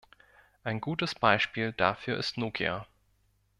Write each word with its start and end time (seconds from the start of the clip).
Ein 0.63 0.81
gutes 0.81 1.13
Beispiel 1.13 1.73
dafür 1.73 2.17
ist 2.17 2.35
Nokia. 2.35 2.87